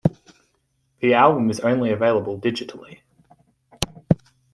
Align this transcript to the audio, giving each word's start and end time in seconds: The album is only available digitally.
The 1.01 1.13
album 1.13 1.51
is 1.51 1.59
only 1.59 1.91
available 1.91 2.39
digitally. 2.39 3.01